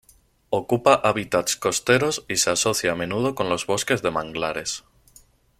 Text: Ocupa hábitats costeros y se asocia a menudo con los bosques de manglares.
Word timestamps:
Ocupa 0.49 0.95
hábitats 1.03 1.55
costeros 1.57 2.25
y 2.27 2.37
se 2.37 2.49
asocia 2.49 2.93
a 2.93 2.95
menudo 2.95 3.35
con 3.35 3.49
los 3.49 3.67
bosques 3.67 4.01
de 4.01 4.09
manglares. 4.09 4.83